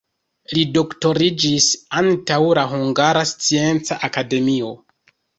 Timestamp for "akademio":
4.09-4.71